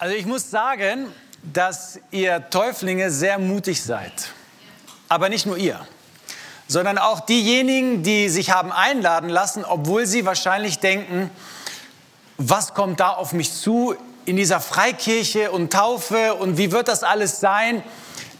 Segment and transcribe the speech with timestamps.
[0.00, 4.30] Also ich muss sagen, dass ihr Täuflinge sehr mutig seid.
[5.10, 5.78] Aber nicht nur ihr,
[6.68, 11.30] sondern auch diejenigen, die sich haben einladen lassen, obwohl sie wahrscheinlich denken,
[12.38, 13.94] was kommt da auf mich zu
[14.24, 17.82] in dieser Freikirche und Taufe und wie wird das alles sein?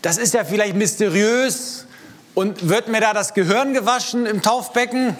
[0.01, 1.85] Das ist ja vielleicht mysteriös
[2.33, 5.15] und wird mir da das Gehirn gewaschen im Taufbecken?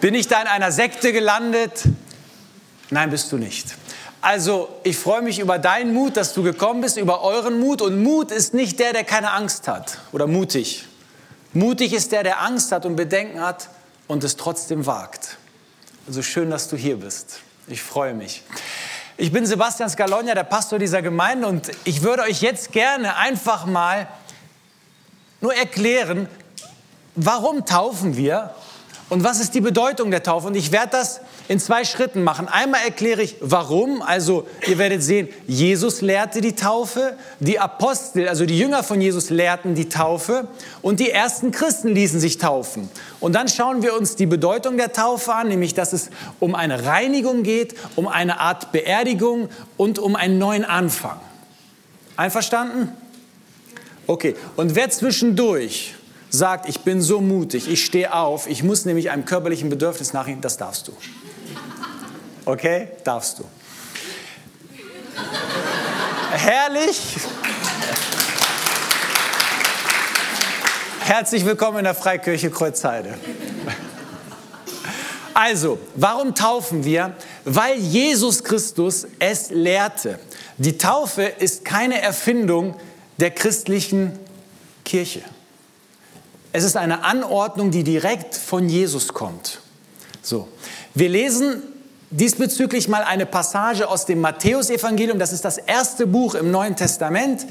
[0.00, 1.82] Bin ich da in einer Sekte gelandet?
[2.90, 3.74] Nein, bist du nicht.
[4.22, 7.82] Also ich freue mich über deinen Mut, dass du gekommen bist, über euren Mut.
[7.82, 10.86] Und Mut ist nicht der, der keine Angst hat oder mutig.
[11.52, 13.68] Mutig ist der, der Angst hat und Bedenken hat
[14.06, 15.38] und es trotzdem wagt.
[16.06, 17.40] Also schön, dass du hier bist.
[17.66, 18.44] Ich freue mich.
[19.16, 23.66] Ich bin Sebastian Scalogna, der Pastor dieser Gemeinde und ich würde euch jetzt gerne einfach
[23.66, 24.06] mal
[25.40, 26.28] nur erklären,
[27.16, 28.54] warum taufen wir
[29.10, 30.46] und was ist die Bedeutung der Taufe?
[30.46, 31.20] Und ich werde das
[31.52, 32.48] in zwei Schritten machen.
[32.48, 34.00] Einmal erkläre ich, warum.
[34.00, 39.28] Also ihr werdet sehen, Jesus lehrte die Taufe, die Apostel, also die Jünger von Jesus
[39.28, 40.48] lehrten die Taufe
[40.80, 42.88] und die ersten Christen ließen sich taufen.
[43.20, 46.08] Und dann schauen wir uns die Bedeutung der Taufe an, nämlich dass es
[46.40, 51.20] um eine Reinigung geht, um eine Art Beerdigung und um einen neuen Anfang.
[52.16, 52.88] Einverstanden?
[54.06, 55.96] Okay, und wer zwischendurch
[56.30, 60.40] sagt, ich bin so mutig, ich stehe auf, ich muss nämlich einem körperlichen Bedürfnis nachgehen,
[60.40, 60.92] das darfst du.
[62.44, 62.88] Okay?
[63.04, 63.44] Darfst du.
[66.32, 67.16] Herrlich.
[71.00, 73.14] Herzlich willkommen in der Freikirche Kreuzheide.
[75.34, 77.14] Also, warum taufen wir?
[77.44, 80.18] Weil Jesus Christus es lehrte.
[80.58, 82.76] Die Taufe ist keine Erfindung
[83.18, 84.18] der christlichen
[84.84, 85.22] Kirche.
[86.52, 89.60] Es ist eine Anordnung, die direkt von Jesus kommt.
[90.22, 90.48] So,
[90.94, 91.71] wir lesen
[92.12, 95.18] diesbezüglich mal eine Passage aus dem Matthäusevangelium.
[95.18, 97.46] Das ist das erste Buch im Neuen Testament.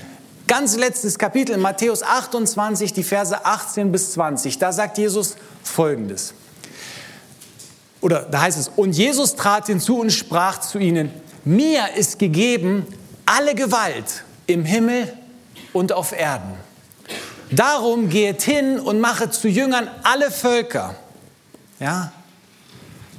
[0.48, 4.59] Ganz letztes Kapitel Matthäus 28, die Verse 18 bis 20.
[4.59, 6.34] Da sagt Jesus Folgendes.
[8.02, 11.12] Oder da heißt es, und Jesus trat hinzu und sprach zu ihnen,
[11.44, 12.86] mir ist gegeben
[13.25, 15.12] alle Gewalt im Himmel
[15.74, 16.53] und auf Erden.
[17.52, 20.96] Darum geht hin und mache zu Jüngern alle Völker.
[21.80, 22.12] Ja?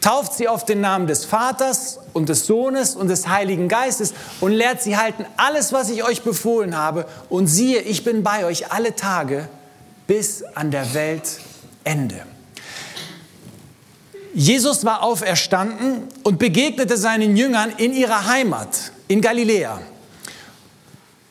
[0.03, 4.51] Tauft sie auf den Namen des Vaters und des Sohnes und des Heiligen Geistes und
[4.51, 7.07] lehrt sie halten alles, was ich euch befohlen habe.
[7.29, 9.49] Und siehe, ich bin bei euch alle Tage
[10.09, 12.27] bis an der Weltende.
[14.35, 19.81] Jesus war auferstanden und begegnete seinen Jüngern in ihrer Heimat, in Galiläa.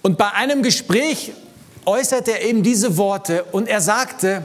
[0.02, 1.34] Und bei einem Gespräch
[1.86, 4.44] äußerte er eben diese Worte und er sagte,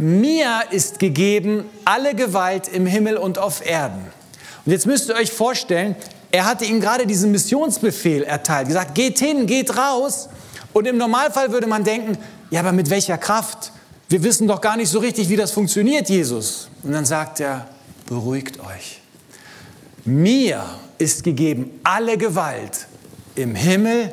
[0.00, 4.00] mir ist gegeben alle Gewalt im Himmel und auf Erden.
[4.64, 5.94] Und jetzt müsst ihr euch vorstellen,
[6.32, 10.30] er hatte ihm gerade diesen Missionsbefehl erteilt, gesagt, geht hin, geht raus.
[10.72, 12.16] Und im Normalfall würde man denken,
[12.50, 13.72] ja, aber mit welcher Kraft?
[14.08, 16.68] Wir wissen doch gar nicht so richtig, wie das funktioniert, Jesus.
[16.82, 17.68] Und dann sagt er,
[18.06, 19.00] beruhigt euch.
[20.06, 20.64] Mir
[20.96, 22.86] ist gegeben alle Gewalt
[23.34, 24.12] im Himmel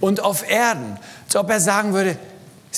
[0.00, 0.98] und auf Erden.
[1.26, 2.16] Als ob er sagen würde,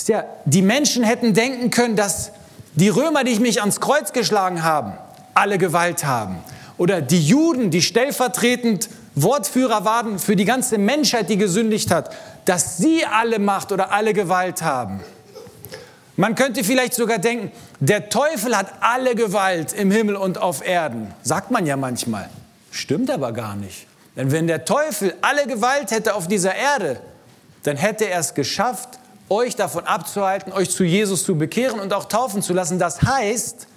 [0.07, 2.31] ja, die Menschen hätten denken können, dass
[2.75, 4.93] die Römer, die mich ans Kreuz geschlagen haben,
[5.33, 6.37] alle Gewalt haben.
[6.77, 12.13] Oder die Juden, die stellvertretend Wortführer waren für die ganze Menschheit, die gesündigt hat,
[12.43, 14.99] dass sie alle Macht oder alle Gewalt haben.
[16.17, 21.13] Man könnte vielleicht sogar denken, der Teufel hat alle Gewalt im Himmel und auf Erden.
[21.23, 22.29] Sagt man ja manchmal.
[22.71, 23.87] Stimmt aber gar nicht.
[24.15, 26.99] Denn wenn der Teufel alle Gewalt hätte auf dieser Erde,
[27.63, 28.99] dann hätte er es geschafft,
[29.29, 32.79] euch davon abzuhalten, euch zu Jesus zu bekehren und auch taufen zu lassen.
[32.79, 33.67] Das heißt,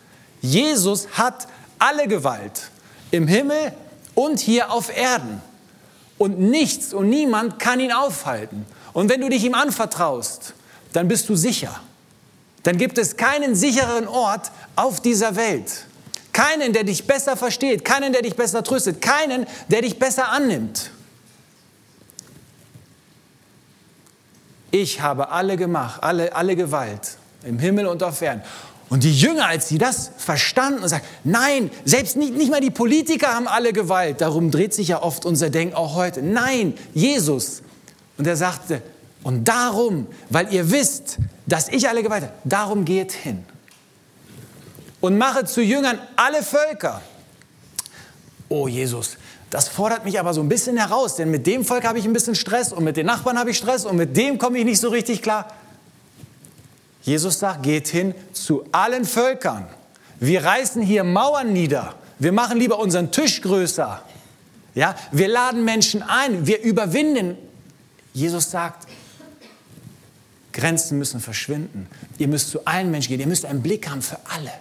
[0.40, 1.48] Jesus hat
[1.78, 2.70] alle Gewalt
[3.10, 3.72] im Himmel
[4.14, 5.40] und hier auf Erden.
[6.18, 8.66] Und nichts und niemand kann ihn aufhalten.
[8.92, 10.54] Und wenn du dich ihm anvertraust,
[10.92, 11.80] dann bist du sicher.
[12.64, 15.86] Dann gibt es keinen sicheren Ort auf dieser Welt.
[16.32, 20.90] Keinen, der dich besser versteht, keinen, der dich besser tröstet, keinen, der dich besser annimmt.
[24.70, 28.42] Ich habe alle gemacht, alle, alle Gewalt im Himmel und auf Erden.
[28.90, 32.70] Und die Jünger, als sie das verstanden und sagen, nein, selbst nicht, nicht mal die
[32.70, 34.20] Politiker haben alle Gewalt.
[34.20, 36.22] Darum dreht sich ja oft unser Denken auch heute.
[36.22, 37.62] Nein, Jesus.
[38.16, 38.82] Und er sagte,
[39.22, 43.44] und darum, weil ihr wisst, dass ich alle Gewalt habe, darum geht hin.
[45.00, 47.02] Und mache zu Jüngern alle Völker.
[48.48, 49.18] Oh Jesus,
[49.50, 52.12] das fordert mich aber so ein bisschen heraus, denn mit dem Volk habe ich ein
[52.12, 54.80] bisschen Stress und mit den Nachbarn habe ich Stress und mit dem komme ich nicht
[54.80, 55.52] so richtig klar.
[57.02, 59.66] Jesus sagt, geht hin zu allen Völkern.
[60.20, 61.94] Wir reißen hier Mauern nieder.
[62.18, 64.02] Wir machen lieber unseren Tisch größer.
[64.74, 67.38] Ja, wir laden Menschen ein, wir überwinden.
[68.12, 68.86] Jesus sagt,
[70.52, 71.86] Grenzen müssen verschwinden.
[72.18, 73.20] Ihr müsst zu allen Menschen gehen.
[73.20, 74.52] Ihr müsst einen Blick haben für alle.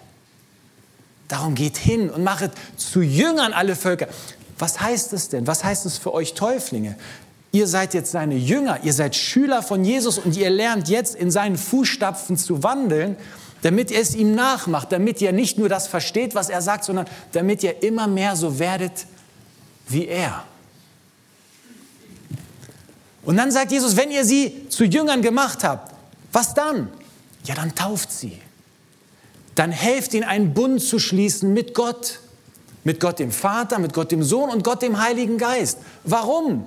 [1.28, 4.08] Darum geht hin und machet zu Jüngern alle Völker.
[4.60, 5.48] Was heißt es denn?
[5.48, 6.96] Was heißt es für euch Täuflinge?
[7.52, 11.32] Ihr seid jetzt seine Jünger, ihr seid Schüler von Jesus und ihr lernt jetzt in
[11.32, 13.16] seinen Fußstapfen zu wandeln,
[13.62, 17.08] damit ihr es ihm nachmacht, damit ihr nicht nur das versteht, was er sagt, sondern
[17.32, 19.06] damit ihr immer mehr so werdet
[19.88, 20.44] wie er.
[23.24, 25.94] Und dann sagt Jesus, wenn ihr sie zu Jüngern gemacht habt,
[26.32, 26.90] was dann?
[27.46, 28.40] Ja, dann tauft sie.
[29.56, 32.20] Dann helft ihnen einen Bund zu schließen mit Gott,
[32.84, 35.80] mit Gott dem Vater, mit Gott dem Sohn und Gott dem Heiligen Geist.
[36.04, 36.66] Warum?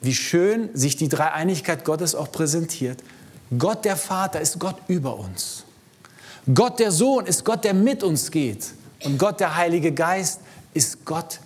[0.00, 3.02] Wie schön sich die Dreieinigkeit Gottes auch präsentiert.
[3.56, 5.64] Gott der Vater ist Gott über uns.
[6.52, 8.66] Gott der Sohn ist Gott, der mit uns geht.
[9.04, 10.40] Und Gott der Heilige Geist
[10.74, 11.40] ist Gott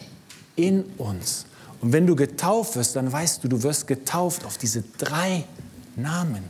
[0.56, 1.46] in uns.
[1.80, 5.44] Und wenn du getauft wirst, dann weißt du, du wirst getauft auf diese drei
[5.96, 6.44] Namen.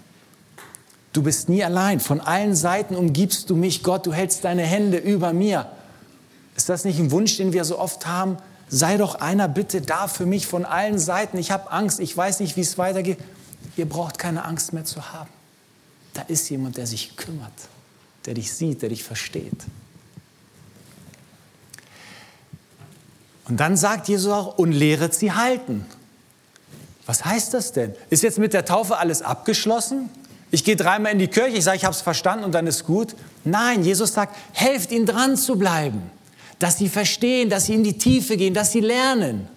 [1.12, 2.00] Du bist nie allein.
[2.00, 4.06] Von allen Seiten umgibst du mich, Gott.
[4.06, 5.70] Du hältst deine Hände über mir.
[6.56, 8.36] Ist das nicht ein Wunsch, den wir so oft haben?
[8.68, 11.38] Sei doch einer bitte da für mich von allen Seiten.
[11.38, 13.18] Ich habe Angst, ich weiß nicht, wie es weitergeht.
[13.76, 15.30] Ihr braucht keine Angst mehr zu haben.
[16.14, 17.52] Da ist jemand, der sich kümmert,
[18.26, 19.64] der dich sieht, der dich versteht.
[23.48, 25.84] Und dann sagt Jesus auch, und lehret sie halten.
[27.06, 27.94] Was heißt das denn?
[28.08, 30.08] Ist jetzt mit der Taufe alles abgeschlossen?
[30.50, 32.84] Ich gehe dreimal in die Kirche, ich sage, ich habe es verstanden und dann ist
[32.84, 33.14] gut.
[33.44, 36.10] Nein, Jesus sagt, helft ihnen dran zu bleiben
[36.60, 39.48] dass sie verstehen, dass sie in die Tiefe gehen, dass sie lernen,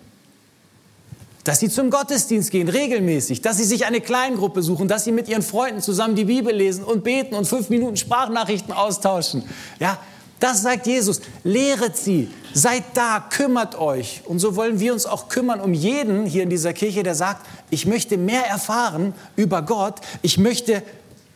[1.44, 5.28] dass sie zum Gottesdienst gehen, regelmäßig, dass sie sich eine Kleingruppe suchen, dass sie mit
[5.28, 9.44] ihren Freunden zusammen die Bibel lesen und beten und fünf Minuten Sprachnachrichten austauschen.
[9.80, 10.00] Ja,
[10.40, 11.19] das sagt Jesus.
[11.44, 14.21] Lehret sie, seid da, kümmert euch.
[14.25, 17.45] Und so wollen wir uns auch kümmern um jeden hier in dieser Kirche, der sagt,
[17.69, 20.83] ich möchte mehr erfahren über Gott, ich möchte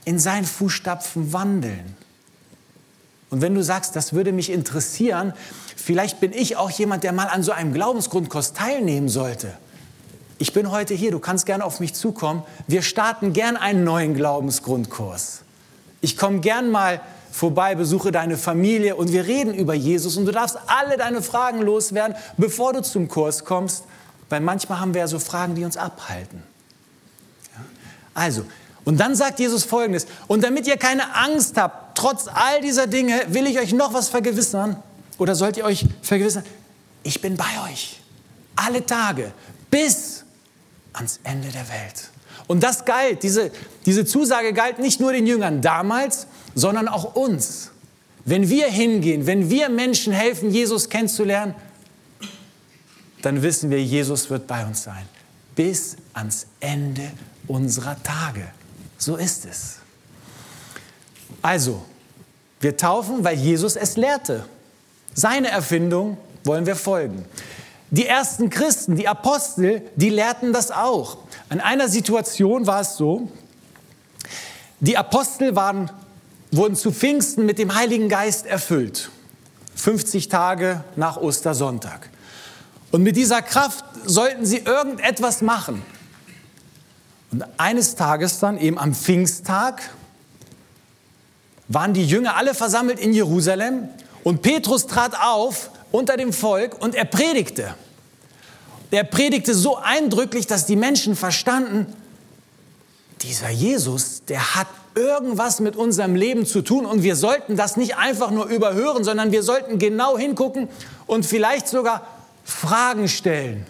[0.05, 1.95] in seinen Fußstapfen wandeln.
[3.29, 5.33] Und wenn du sagst, das würde mich interessieren,
[5.75, 9.53] vielleicht bin ich auch jemand, der mal an so einem Glaubensgrundkurs teilnehmen sollte.
[10.39, 12.43] Ich bin heute hier, du kannst gerne auf mich zukommen.
[12.67, 15.41] Wir starten gern einen neuen Glaubensgrundkurs.
[15.99, 17.01] Ich komme gern mal
[17.31, 21.61] vorbei, besuche deine Familie und wir reden über Jesus und du darfst alle deine Fragen
[21.61, 23.83] loswerden, bevor du zum Kurs kommst,
[24.29, 26.43] weil manchmal haben wir ja so Fragen, die uns abhalten.
[27.53, 27.63] Ja?
[28.13, 28.45] Also,
[28.85, 33.21] und dann sagt Jesus Folgendes, und damit ihr keine Angst habt, trotz all dieser Dinge,
[33.27, 34.81] will ich euch noch was vergewissern,
[35.17, 36.43] oder sollt ihr euch vergewissern,
[37.03, 38.01] ich bin bei euch,
[38.55, 39.31] alle Tage,
[39.69, 40.23] bis
[40.93, 42.09] ans Ende der Welt.
[42.45, 43.51] Und das galt, diese,
[43.85, 47.71] diese Zusage galt nicht nur den Jüngern damals, sondern auch uns.
[48.25, 51.55] Wenn wir hingehen, wenn wir Menschen helfen, Jesus kennenzulernen,
[53.21, 55.05] dann wissen wir, Jesus wird bei uns sein.
[55.55, 57.11] Bis ans Ende
[57.47, 58.47] unserer Tage.
[58.97, 59.77] So ist es.
[61.41, 61.83] Also,
[62.59, 64.45] wir taufen, weil Jesus es lehrte.
[65.13, 67.25] Seine Erfindung wollen wir folgen.
[67.89, 71.17] Die ersten Christen, die Apostel, die lehrten das auch.
[71.49, 73.31] An einer Situation war es so,
[74.79, 75.89] die Apostel waren,
[76.51, 79.09] wurden zu Pfingsten mit dem Heiligen Geist erfüllt.
[79.75, 82.09] 50 Tage nach Ostersonntag.
[82.91, 85.81] Und mit dieser Kraft sollten sie irgendetwas machen.
[87.31, 89.81] Und eines Tages dann, eben am Pfingsttag,
[91.67, 93.89] waren die Jünger alle versammelt in Jerusalem
[94.23, 97.75] und Petrus trat auf unter dem Volk und er predigte.
[98.91, 101.93] Er predigte so eindrücklich, dass die Menschen verstanden,
[103.21, 107.97] dieser Jesus, der hat irgendwas mit unserem Leben zu tun und wir sollten das nicht
[107.97, 110.69] einfach nur überhören, sondern wir sollten genau hingucken
[111.05, 112.07] und vielleicht sogar
[112.43, 113.65] Fragen stellen.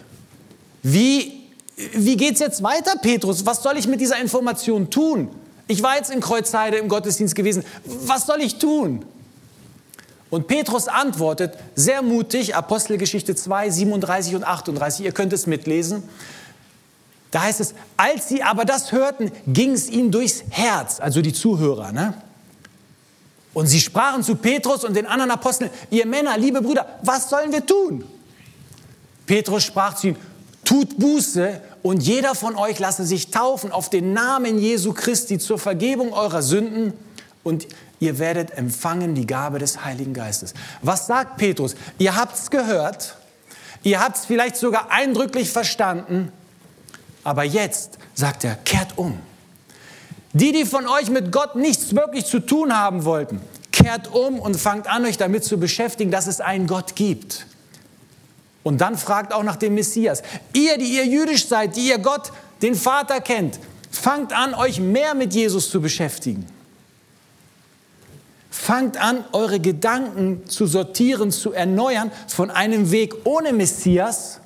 [0.82, 1.38] Wie
[1.92, 3.46] wie geht es jetzt weiter, Petrus?
[3.46, 5.28] Was soll ich mit dieser Information tun?
[5.68, 7.62] Ich war jetzt in Kreuzheide im Gottesdienst gewesen.
[7.84, 9.04] Was soll ich tun?
[10.30, 16.02] Und Petrus antwortet sehr mutig, Apostelgeschichte 2, 37 und 38, ihr könnt es mitlesen.
[17.30, 21.32] Da heißt es, als sie aber das hörten, ging es ihnen durchs Herz, also die
[21.32, 21.92] Zuhörer.
[21.92, 22.14] Ne?
[23.54, 27.52] Und sie sprachen zu Petrus und den anderen Aposteln, ihr Männer, liebe Brüder, was sollen
[27.52, 28.04] wir tun?
[29.26, 30.16] Petrus sprach zu ihnen,
[30.64, 35.58] tut Buße und jeder von euch lasse sich taufen auf den Namen Jesu Christi zur
[35.58, 36.92] Vergebung eurer Sünden
[37.42, 37.66] und
[38.00, 40.54] ihr werdet empfangen die Gabe des Heiligen Geistes.
[40.82, 41.74] Was sagt Petrus?
[41.98, 43.16] Ihr habt es gehört,
[43.82, 46.32] ihr habt es vielleicht sogar eindrücklich verstanden,
[47.24, 49.18] aber jetzt sagt er, kehrt um.
[50.32, 53.40] Die, die von euch mit Gott nichts wirklich zu tun haben wollten,
[53.72, 57.46] kehrt um und fangt an, euch damit zu beschäftigen, dass es einen Gott gibt.
[58.62, 60.22] Und dann fragt auch nach dem Messias.
[60.52, 63.58] Ihr, die ihr jüdisch seid, die ihr Gott, den Vater kennt,
[63.90, 66.44] fangt an, euch mehr mit Jesus zu beschäftigen.
[68.60, 74.40] Fangt an, eure Gedanken zu sortieren, zu erneuern von einem Weg ohne Messias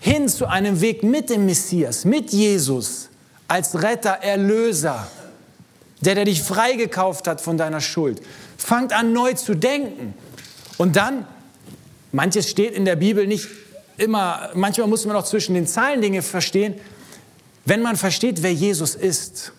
[0.00, 3.08] hin zu einem Weg mit dem Messias, mit Jesus
[3.46, 5.06] als Retter, Erlöser,
[6.00, 8.20] der, der dich freigekauft hat von deiner Schuld.
[8.56, 10.14] Fangt an, neu zu denken.
[10.78, 11.24] Und dann,
[12.10, 13.46] manches steht in der Bibel nicht
[13.96, 16.74] immer, manchmal muss man auch zwischen den Zeilen Dinge verstehen.
[17.64, 19.52] Wenn man versteht, wer Jesus ist,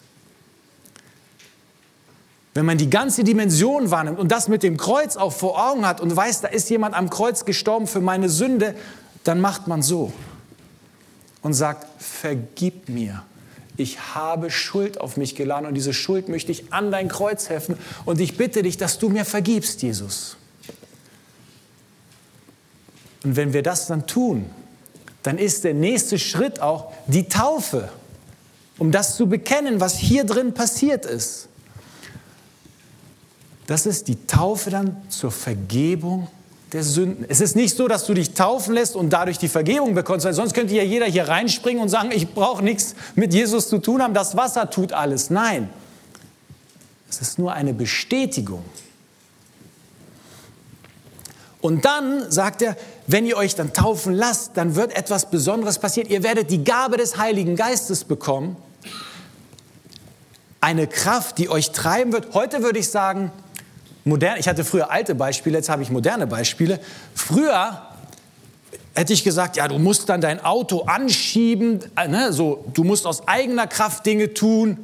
[2.53, 6.01] wenn man die ganze Dimension wahrnimmt und das mit dem Kreuz auch vor Augen hat
[6.01, 8.75] und weiß, da ist jemand am Kreuz gestorben für meine Sünde,
[9.23, 10.13] dann macht man so
[11.41, 13.23] und sagt, vergib mir.
[13.75, 17.75] Ich habe Schuld auf mich geladen und diese Schuld möchte ich an dein Kreuz heften
[18.05, 20.37] und ich bitte dich, dass du mir vergibst, Jesus.
[23.23, 24.45] Und wenn wir das dann tun,
[25.23, 27.89] dann ist der nächste Schritt auch die Taufe,
[28.77, 31.47] um das zu bekennen, was hier drin passiert ist.
[33.67, 36.27] Das ist die Taufe dann zur Vergebung
[36.73, 37.25] der Sünden.
[37.29, 40.33] Es ist nicht so, dass du dich taufen lässt und dadurch die Vergebung bekommst, weil
[40.33, 44.01] sonst könnte ja jeder hier reinspringen und sagen, ich brauche nichts mit Jesus zu tun
[44.01, 45.29] haben, das Wasser tut alles.
[45.29, 45.69] Nein,
[47.09, 48.63] es ist nur eine Bestätigung.
[51.61, 52.75] Und dann sagt er,
[53.07, 56.09] wenn ihr euch dann taufen lasst, dann wird etwas Besonderes passieren.
[56.09, 58.57] Ihr werdet die Gabe des Heiligen Geistes bekommen.
[60.59, 62.33] Eine Kraft, die euch treiben wird.
[62.33, 63.31] Heute würde ich sagen,
[64.03, 66.79] modern, ich hatte früher alte Beispiele, jetzt habe ich moderne Beispiele.
[67.13, 67.81] Früher
[68.95, 73.05] hätte ich gesagt, ja, du musst dann dein Auto anschieben, äh, ne, so, du musst
[73.05, 74.77] aus eigener Kraft Dinge tun.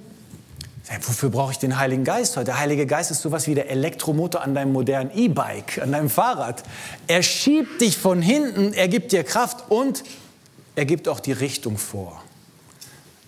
[0.89, 2.45] Ja, wofür brauche ich den Heiligen Geist heute?
[2.45, 6.63] Der Heilige Geist ist sowas wie der Elektromotor an deinem modernen E-Bike, an deinem Fahrrad.
[7.05, 10.03] Er schiebt dich von hinten, er gibt dir Kraft und
[10.75, 12.23] er gibt auch die Richtung vor.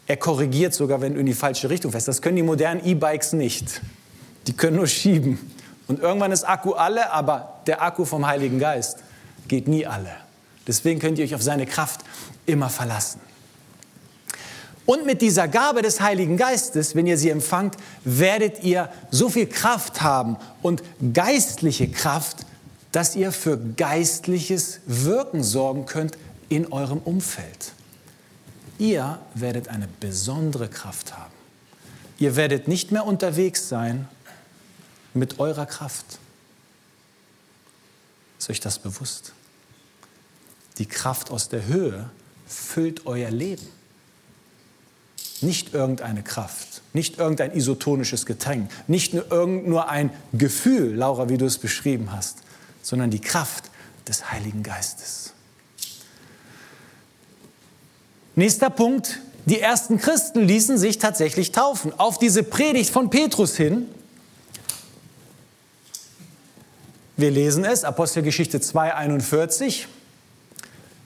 [0.08, 2.08] Er korrigiert sogar, wenn du in die falsche Richtung fährst.
[2.08, 3.82] Das können die modernen E-Bikes nicht.
[4.48, 5.38] Die können nur schieben.
[5.92, 9.00] Und irgendwann ist Akku alle, aber der Akku vom Heiligen Geist
[9.50, 10.16] geht nie alle.
[10.66, 12.00] Deswegen könnt ihr euch auf seine Kraft
[12.46, 13.20] immer verlassen.
[14.86, 19.48] Und mit dieser Gabe des Heiligen Geistes, wenn ihr sie empfangt, werdet ihr so viel
[19.48, 20.82] Kraft haben und
[21.14, 22.46] geistliche Kraft,
[22.94, 26.18] dass ihr für geistliches Wirken sorgen könnt
[26.48, 27.74] in eurem Umfeld.
[28.80, 31.34] Ihr werdet eine besondere Kraft haben.
[32.18, 34.08] Ihr werdet nicht mehr unterwegs sein
[35.14, 36.20] mit eurer Kraft.
[38.40, 39.34] Ist euch das bewusst?
[40.78, 42.10] Die Kraft aus der Höhe
[42.48, 43.68] füllt euer Leben.
[45.42, 51.46] Nicht irgendeine Kraft, nicht irgendein isotonisches Getränk, nicht nur, nur ein Gefühl, Laura, wie du
[51.46, 52.38] es beschrieben hast,
[52.84, 53.66] sondern die Kraft
[54.08, 55.34] des Heiligen Geistes.
[58.36, 61.92] Nächster Punkt, die ersten Christen ließen sich tatsächlich taufen.
[62.00, 63.88] Auf diese Predigt von Petrus hin
[67.18, 69.86] Wir lesen es, Apostelgeschichte 2,41.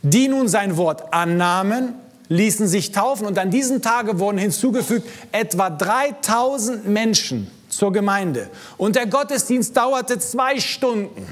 [0.04, 1.96] Die nun sein Wort annahmen,
[2.30, 8.50] ließen sich taufen und an diesem Tage wurden hinzugefügt etwa 3000 Menschen zur Gemeinde.
[8.78, 11.28] Und der Gottesdienst dauerte zwei Stunden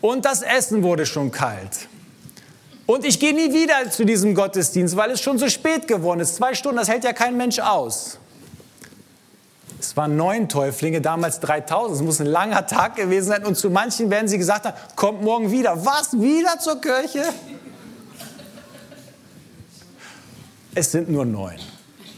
[0.00, 1.88] und das Essen wurde schon kalt.
[2.86, 6.36] Und ich gehe nie wieder zu diesem Gottesdienst, weil es schon so spät geworden ist.
[6.36, 8.18] Zwei Stunden, das hält ja kein Mensch aus.
[9.86, 12.00] Es waren neun Täuflinge, damals 3000.
[12.00, 13.44] Es muss ein langer Tag gewesen sein.
[13.44, 15.86] Und zu manchen werden sie gesagt haben, kommt morgen wieder.
[15.86, 16.12] Was?
[16.12, 17.22] Wieder zur Kirche?
[20.74, 21.54] Es sind nur neun.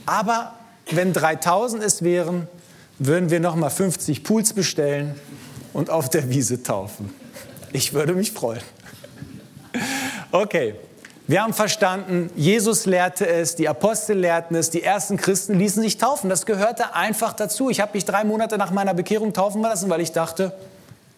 [0.07, 0.55] Aber
[0.91, 2.49] wenn 3000 es wären,
[2.99, 5.15] würden wir noch mal 50 Pools bestellen
[5.75, 7.13] und auf der Wiese taufen.
[7.71, 8.63] Ich würde mich freuen.
[10.33, 10.75] Okay.
[11.29, 15.99] Wir haben verstanden, Jesus lehrte es, die Apostel lehrten es, die ersten Christen ließen sich
[15.99, 16.31] taufen.
[16.31, 17.69] Das gehörte einfach dazu.
[17.69, 20.55] Ich habe mich drei Monate nach meiner Bekehrung taufen lassen, weil ich dachte,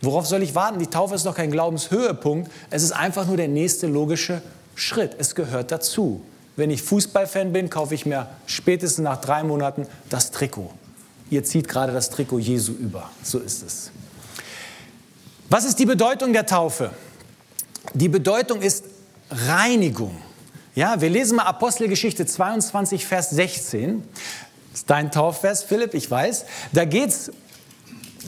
[0.01, 0.81] worauf soll ich warten?
[0.81, 2.51] Die Taufe ist doch kein Glaubenshöhepunkt.
[2.71, 4.43] Es ist einfach nur der nächste logische
[4.75, 5.15] Schritt.
[5.17, 6.23] Es gehört dazu.
[6.57, 10.73] Wenn ich Fußballfan bin, kaufe ich mir spätestens nach drei Monaten das Trikot.
[11.31, 13.09] Ihr zieht gerade das Trikot Jesu über.
[13.23, 13.93] So ist es.
[15.49, 16.91] Was ist die Bedeutung der Taufe?
[17.95, 18.90] Die Bedeutung ist
[19.31, 20.17] Reinigung.
[20.75, 24.03] Ja, wir lesen mal Apostelgeschichte 22, Vers 16.
[24.71, 26.45] Das ist dein Taufvers, Philipp, ich weiß.
[26.73, 27.31] Da geht's,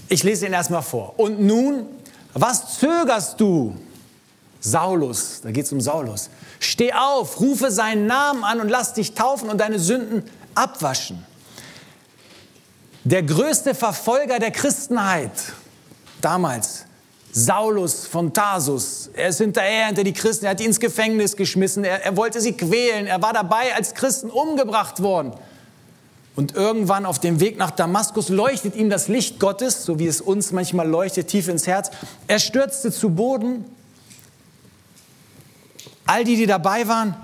[0.09, 1.14] ich lese ihn erstmal vor.
[1.18, 1.87] Und nun,
[2.35, 3.76] was zögerst du?
[4.61, 6.30] Saulus, da geht es um Saulus.
[6.61, 10.23] Steh auf, rufe seinen Namen an und lass dich taufen und deine Sünden
[10.54, 11.25] abwaschen.
[13.04, 15.32] Der größte Verfolger der Christenheit
[16.21, 16.87] damals
[17.32, 19.08] Saulus von Tarsus.
[19.14, 22.42] Er ist hinterher hinter die Christen, er hat die ins Gefängnis geschmissen, er, er wollte
[22.42, 25.32] sie quälen, er war dabei, als Christen umgebracht worden.
[26.36, 30.20] Und irgendwann auf dem Weg nach Damaskus leuchtet ihm das Licht Gottes, so wie es
[30.20, 31.90] uns manchmal leuchtet, tief ins Herz.
[32.26, 33.64] Er stürzte zu Boden.
[36.06, 37.14] All die, die dabei waren,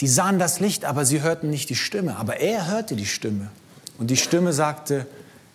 [0.00, 2.16] die sahen das Licht, aber sie hörten nicht die Stimme.
[2.16, 3.50] Aber er hörte die Stimme.
[3.98, 5.06] Und die Stimme sagte,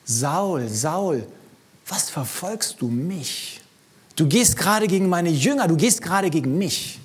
[0.06, 1.26] Saul, Saul,
[1.92, 3.60] was verfolgst du mich?
[4.16, 7.00] Du gehst gerade gegen meine Jünger, du gehst gerade gegen mich.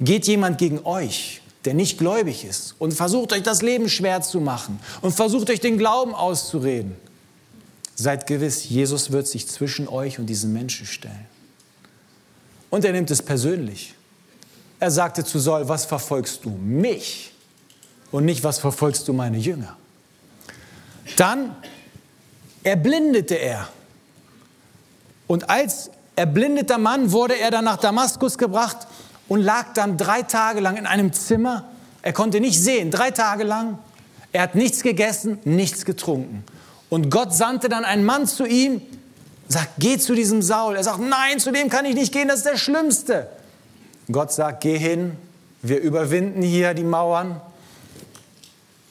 [0.00, 4.40] Geht jemand gegen euch, der nicht gläubig ist und versucht euch das Leben schwer zu
[4.40, 6.96] machen und versucht euch den Glauben auszureden,
[7.96, 11.26] seid gewiss, Jesus wird sich zwischen euch und diesen Menschen stellen.
[12.70, 13.94] Und er nimmt es persönlich.
[14.80, 17.32] Er sagte zu Saul, was verfolgst du mich?
[18.10, 19.76] Und nicht, was verfolgst du meine Jünger?
[21.16, 21.56] Dann
[22.68, 23.68] erblindete er.
[25.26, 28.86] Und als erblindeter Mann wurde er dann nach Damaskus gebracht
[29.28, 31.64] und lag dann drei Tage lang in einem Zimmer.
[32.02, 33.78] Er konnte nicht sehen, drei Tage lang.
[34.32, 36.44] Er hat nichts gegessen, nichts getrunken.
[36.88, 38.80] Und Gott sandte dann einen Mann zu ihm,
[39.48, 40.76] sagt, geh zu diesem Saul.
[40.76, 43.28] Er sagt, nein, zu dem kann ich nicht gehen, das ist der Schlimmste.
[44.10, 45.16] Gott sagt, geh hin,
[45.62, 47.40] wir überwinden hier die Mauern,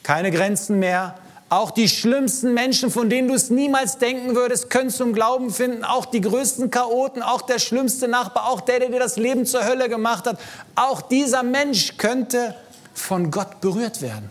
[0.02, 1.18] keine Grenzen mehr.
[1.50, 5.82] Auch die schlimmsten Menschen, von denen du es niemals denken würdest, können zum Glauben finden.
[5.82, 9.64] Auch die größten Chaoten, auch der schlimmste Nachbar, auch der, der dir das Leben zur
[9.64, 10.38] Hölle gemacht hat.
[10.74, 12.54] Auch dieser Mensch könnte
[12.92, 14.30] von Gott berührt werden.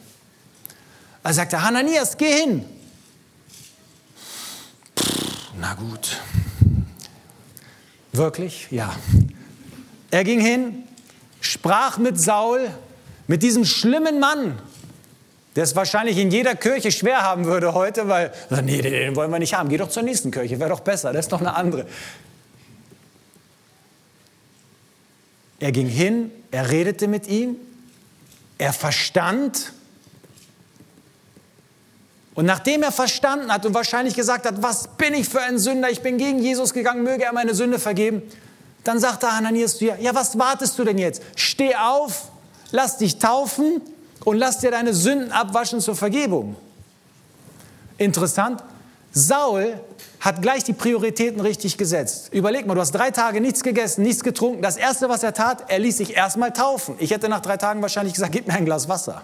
[1.24, 2.66] Er sagte, Hananias, geh hin.
[5.60, 6.22] Na gut.
[8.12, 8.68] Wirklich?
[8.70, 8.96] Ja.
[10.12, 10.84] Er ging hin,
[11.42, 12.70] sprach mit Saul,
[13.26, 14.60] mit diesem schlimmen Mann,
[15.58, 19.40] der es wahrscheinlich in jeder Kirche schwer haben würde heute, weil, nee, den wollen wir
[19.40, 19.70] nicht haben.
[19.70, 21.88] Geh doch zur nächsten Kirche, wäre doch besser, das ist doch eine andere.
[25.60, 27.56] Er ging hin, er redete mit ihm,
[28.60, 29.74] er verstand.
[32.36, 35.90] Und nachdem er verstanden hat und wahrscheinlich gesagt hat, was bin ich für ein Sünder,
[35.90, 38.22] ich bin gegen Jesus gegangen, möge er meine Sünde vergeben,
[38.84, 41.24] dann sagte Hananias zu ihr, ja, was wartest du denn jetzt?
[41.36, 42.29] Steh auf,
[42.70, 43.81] lass dich taufen
[44.25, 46.56] und lass dir deine Sünden abwaschen zur Vergebung.
[47.98, 48.64] Interessant,
[49.12, 49.80] Saul
[50.20, 52.30] hat gleich die Prioritäten richtig gesetzt.
[52.32, 54.62] Überleg mal, du hast drei Tage nichts gegessen, nichts getrunken.
[54.62, 56.96] Das Erste, was er tat, er ließ sich erstmal taufen.
[57.00, 59.22] Ich hätte nach drei Tagen wahrscheinlich gesagt, gib mir ein Glas Wasser.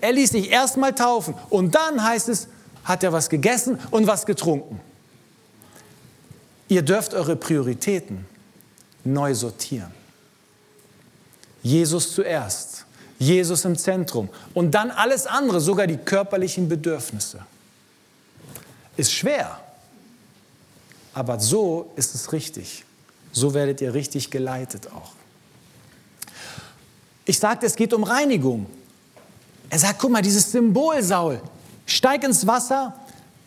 [0.00, 2.48] Er ließ sich erstmal taufen und dann heißt es,
[2.84, 4.80] hat er was gegessen und was getrunken.
[6.68, 8.26] Ihr dürft eure Prioritäten
[9.04, 9.92] neu sortieren.
[11.62, 12.75] Jesus zuerst.
[13.18, 17.40] Jesus im Zentrum und dann alles andere, sogar die körperlichen Bedürfnisse.
[18.96, 19.58] Ist schwer,
[21.14, 22.84] aber so ist es richtig.
[23.32, 25.12] So werdet ihr richtig geleitet auch.
[27.26, 28.66] Ich sagte, es geht um Reinigung.
[29.68, 31.40] Er sagt, guck mal, dieses Symbol, Saul,
[31.84, 32.94] steig ins Wasser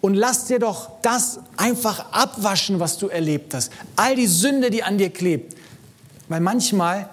[0.01, 3.71] und lass dir doch das einfach abwaschen, was du erlebt hast.
[3.95, 5.55] All die Sünde, die an dir klebt.
[6.27, 7.10] Weil manchmal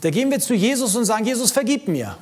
[0.00, 2.16] da gehen wir zu Jesus und sagen, Jesus, vergib mir.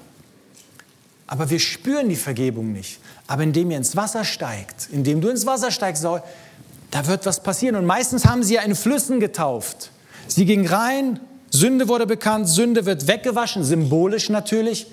[1.27, 3.01] Aber wir spüren die Vergebung nicht.
[3.27, 7.77] Aber indem ihr ins Wasser steigt, indem du ins Wasser steigst, da wird was passieren.
[7.77, 9.91] Und meistens haben sie ja in Flüssen getauft.
[10.29, 14.87] Sie ging rein, Sünde wurde bekannt, Sünde wird weggewaschen, symbolisch natürlich.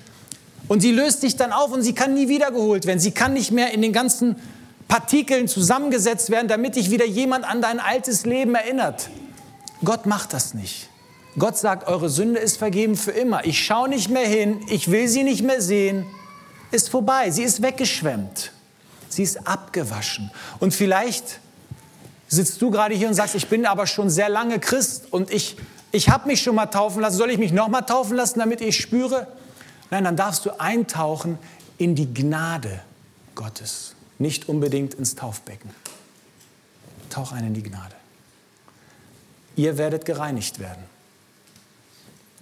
[0.67, 2.99] Und sie löst sich dann auf und sie kann nie wiedergeholt werden.
[2.99, 4.35] Sie kann nicht mehr in den ganzen
[4.87, 9.09] Partikeln zusammengesetzt werden, damit dich wieder jemand an dein altes Leben erinnert.
[9.83, 10.89] Gott macht das nicht.
[11.37, 13.45] Gott sagt, eure Sünde ist vergeben für immer.
[13.45, 16.05] Ich schaue nicht mehr hin, ich will sie nicht mehr sehen.
[16.71, 18.51] Ist vorbei, sie ist weggeschwemmt.
[19.09, 20.31] Sie ist abgewaschen.
[20.59, 21.39] Und vielleicht
[22.27, 25.55] sitzt du gerade hier und sagst, ich bin aber schon sehr lange Christ und ich,
[25.91, 27.17] ich habe mich schon mal taufen lassen.
[27.17, 29.27] Soll ich mich noch mal taufen lassen, damit ich spüre?
[29.91, 31.37] Nein, dann darfst du eintauchen
[31.77, 32.81] in die Gnade
[33.35, 35.69] Gottes, nicht unbedingt ins Taufbecken.
[37.09, 37.95] Tauch ein in die Gnade.
[39.55, 40.83] Ihr werdet gereinigt werden.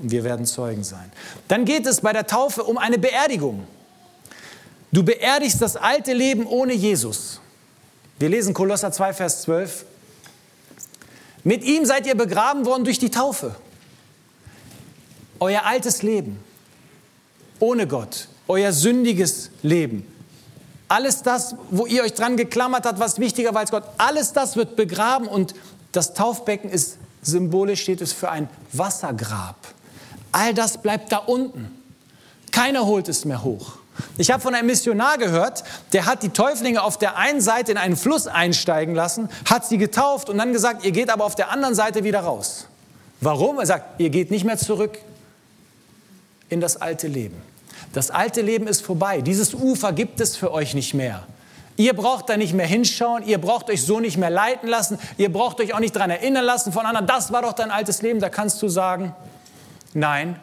[0.01, 1.11] Und wir werden Zeugen sein.
[1.47, 3.65] Dann geht es bei der Taufe um eine Beerdigung.
[4.91, 7.39] Du beerdigst das alte Leben ohne Jesus.
[8.19, 9.85] Wir lesen Kolosser 2, Vers 12.
[11.43, 13.55] Mit ihm seid ihr begraben worden durch die Taufe.
[15.39, 16.39] Euer altes Leben
[17.59, 20.05] ohne Gott, euer sündiges Leben,
[20.87, 24.55] alles das, wo ihr euch dran geklammert habt, was wichtiger war als Gott, alles das
[24.55, 25.53] wird begraben und
[25.93, 29.55] das Taufbecken ist symbolisch, steht es für ein Wassergrab.
[30.31, 31.77] All das bleibt da unten.
[32.51, 33.73] Keiner holt es mehr hoch.
[34.17, 35.63] Ich habe von einem Missionar gehört,
[35.93, 39.77] der hat die Täuflinge auf der einen Seite in einen Fluss einsteigen lassen, hat sie
[39.77, 42.67] getauft und dann gesagt, ihr geht aber auf der anderen Seite wieder raus.
[43.19, 43.59] Warum?
[43.59, 44.97] Er sagt, ihr geht nicht mehr zurück
[46.49, 47.41] in das alte Leben.
[47.93, 49.21] Das alte Leben ist vorbei.
[49.21, 51.23] Dieses Ufer gibt es für euch nicht mehr.
[51.77, 55.31] Ihr braucht da nicht mehr hinschauen, ihr braucht euch so nicht mehr leiten lassen, ihr
[55.31, 58.19] braucht euch auch nicht daran erinnern lassen von anderen, das war doch dein altes Leben,
[58.19, 59.15] da kannst du sagen,
[59.93, 60.39] nein,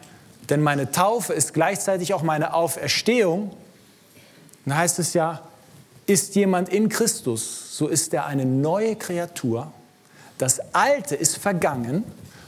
[0.49, 3.51] denn meine Taufe ist gleichzeitig auch meine Auferstehung.
[4.65, 5.41] Dann heißt es ja,
[6.05, 9.71] ist jemand in Christus, so ist er eine neue Kreatur.
[10.37, 12.03] Das Alte ist vergangen,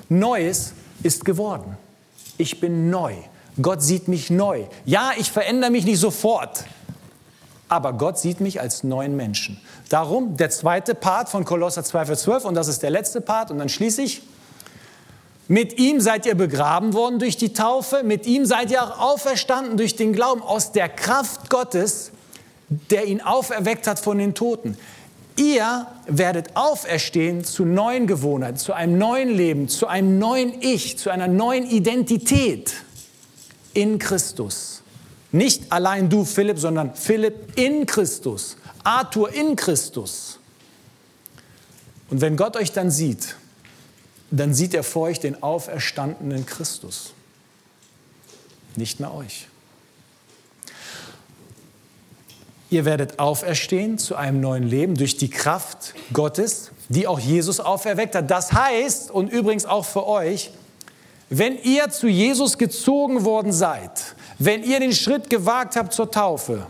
[0.09, 1.77] Neues ist geworden.
[2.37, 3.13] Ich bin neu.
[3.61, 4.65] Gott sieht mich neu.
[4.85, 6.65] Ja, ich verändere mich nicht sofort,
[7.69, 9.59] aber Gott sieht mich als neuen Menschen.
[9.89, 13.51] Darum der zweite Part von Kolosser 2, Vers 12 und das ist der letzte Part
[13.51, 14.21] und dann schließe ich.
[15.51, 19.75] Mit ihm seid ihr begraben worden durch die Taufe, mit ihm seid ihr auch auferstanden
[19.75, 22.11] durch den Glauben aus der Kraft Gottes,
[22.69, 24.77] der ihn auferweckt hat von den Toten.
[25.35, 31.09] Ihr werdet auferstehen zu neuen Gewohnheiten, zu einem neuen Leben, zu einem neuen Ich, zu
[31.09, 32.71] einer neuen Identität
[33.73, 34.81] in Christus.
[35.33, 40.39] Nicht allein du, Philipp, sondern Philipp in Christus, Arthur in Christus.
[42.09, 43.35] Und wenn Gott euch dann sieht,
[44.31, 47.13] dann sieht er vor euch den auferstandenen Christus,
[48.75, 49.47] nicht mehr euch.
[52.69, 58.15] Ihr werdet auferstehen zu einem neuen Leben durch die Kraft Gottes, die auch Jesus auferweckt
[58.15, 58.31] hat.
[58.31, 60.51] Das heißt, und übrigens auch für euch,
[61.29, 66.65] wenn ihr zu Jesus gezogen worden seid, wenn ihr den Schritt gewagt habt zur Taufe,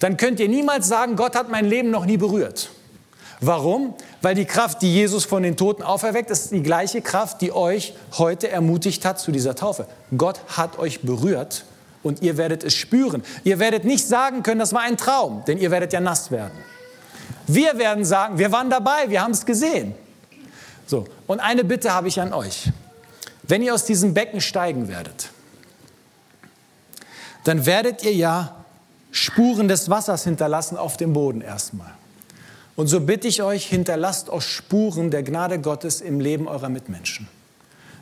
[0.00, 2.70] dann könnt ihr niemals sagen, Gott hat mein Leben noch nie berührt.
[3.40, 3.94] Warum?
[4.24, 7.92] Weil die Kraft, die Jesus von den Toten auferweckt, ist die gleiche Kraft, die euch
[8.16, 9.86] heute ermutigt hat zu dieser Taufe.
[10.16, 11.66] Gott hat euch berührt
[12.02, 13.22] und ihr werdet es spüren.
[13.44, 16.58] Ihr werdet nicht sagen können, das war ein Traum, denn ihr werdet ja nass werden.
[17.46, 19.94] Wir werden sagen, wir waren dabei, wir haben es gesehen.
[20.86, 22.70] So, und eine Bitte habe ich an euch.
[23.42, 25.28] Wenn ihr aus diesem Becken steigen werdet,
[27.44, 28.54] dann werdet ihr ja
[29.10, 31.92] Spuren des Wassers hinterlassen auf dem Boden erstmal.
[32.76, 37.28] Und so bitte ich euch, hinterlasst euch Spuren der Gnade Gottes im Leben eurer Mitmenschen.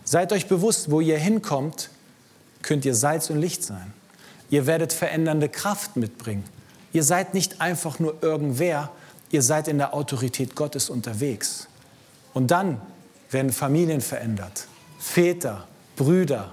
[0.05, 1.91] Seid euch bewusst, wo ihr hinkommt,
[2.63, 3.93] könnt ihr Salz und Licht sein.
[4.51, 6.45] Ihr werdet verändernde Kraft mitbringen.
[6.93, 8.91] Ihr seid nicht einfach nur irgendwer,
[9.31, 11.69] ihr seid in der Autorität Gottes unterwegs.
[12.35, 12.81] Und dann
[13.31, 14.67] werden Familien verändert.
[14.99, 16.53] Väter, Brüder,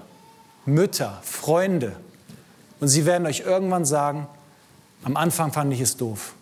[0.66, 1.96] Mütter, Freunde.
[2.80, 4.26] Und sie werden euch irgendwann sagen,
[5.02, 6.34] am Anfang fand ich es doof,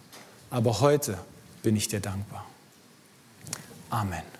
[0.50, 1.18] aber heute
[1.62, 2.46] bin ich dir dankbar.
[3.90, 4.37] Amen.